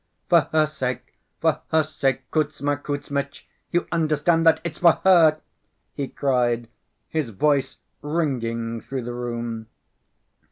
[0.29, 1.19] "For her sake!
[1.41, 3.47] For her sake, Kuzma Kuzmitch!
[3.69, 5.39] You understand that it's for her,"
[5.93, 6.69] he cried,
[7.07, 9.67] his voice ringing through the room.